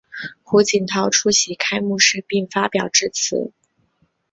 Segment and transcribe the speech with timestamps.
[0.41, 3.53] 胡锦涛出席开幕式并发表致辞。